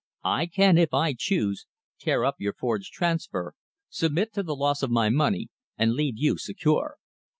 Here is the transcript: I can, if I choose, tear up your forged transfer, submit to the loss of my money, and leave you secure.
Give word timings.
I 0.25 0.47
can, 0.47 0.79
if 0.79 0.95
I 0.95 1.13
choose, 1.13 1.67
tear 1.99 2.25
up 2.25 2.37
your 2.39 2.53
forged 2.53 2.91
transfer, 2.91 3.53
submit 3.87 4.33
to 4.33 4.41
the 4.41 4.55
loss 4.55 4.81
of 4.81 4.89
my 4.89 5.09
money, 5.09 5.49
and 5.77 5.93
leave 5.93 6.15
you 6.17 6.39
secure. 6.39 6.97